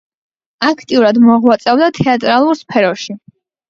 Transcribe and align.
აქტიურად 0.67 1.21
მოღვაწეობდა 1.27 1.93
თეატრალურ 2.01 2.63
სფეროში. 2.67 3.21